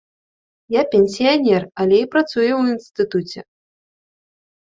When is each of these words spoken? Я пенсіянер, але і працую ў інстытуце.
Я 0.75 0.81
пенсіянер, 0.93 1.61
але 1.83 1.95
і 2.01 2.07
працую 2.15 2.47
ў 2.47 2.63
інстытуце. 2.77 3.41